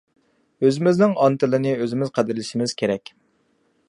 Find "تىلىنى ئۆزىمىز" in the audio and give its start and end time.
1.43-2.13